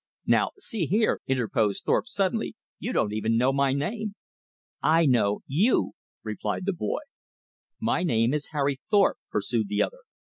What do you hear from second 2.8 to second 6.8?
don't even know my name." "I know YOU," replied the